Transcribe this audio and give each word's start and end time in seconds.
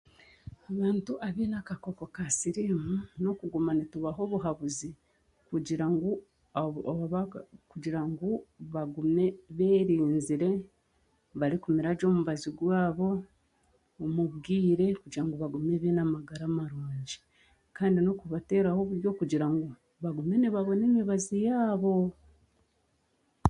Abantu 0.69 1.11
abeine 1.27 1.55
akakooko 1.61 2.03
ka 2.15 2.23
siriimu 2.37 2.95
n'okuguma 3.21 3.71
nitubaha 3.73 4.19
obuhabuzi 4.25 4.89
kugira 7.69 8.01
ngu 8.15 8.27
bagume 8.75 9.25
b'erinzire 9.55 10.49
barikumira 11.39 11.89
gye 11.97 12.05
omubaazi 12.11 12.49
gwaabo 12.57 13.09
omu 14.03 14.23
bwiire 14.33 14.87
kugira 15.01 15.23
ngu 15.25 15.35
bagume 15.43 15.73
beine 15.81 16.01
amagara 16.07 16.45
marungi 16.57 17.17
kandi 17.77 17.97
n'okubateraho 18.01 18.79
oburyo 18.83 19.09
kugira 19.19 19.45
ngu 19.53 19.67
bagume 20.03 20.35
nibabona 20.37 20.83
emibaazi 20.89 21.35
yaabo. 21.47 21.93